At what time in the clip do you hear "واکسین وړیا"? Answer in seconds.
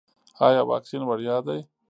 0.69-1.37